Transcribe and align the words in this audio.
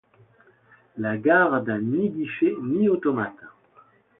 La 0.97 1.15
gare 1.19 1.61
n'a 1.61 1.77
ni 1.77 2.09
guichet 2.09 2.55
ni 2.59 2.87
automate. 2.89 3.45